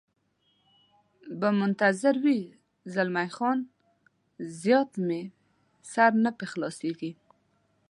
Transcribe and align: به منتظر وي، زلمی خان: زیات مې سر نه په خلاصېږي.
به 1.39 1.49
منتظر 1.59 2.15
وي، 2.23 2.41
زلمی 2.93 3.27
خان: 3.35 3.59
زیات 4.61 4.91
مې 5.05 5.21
سر 5.91 6.11
نه 6.23 6.31
په 6.37 6.45
خلاصېږي. 6.51 7.11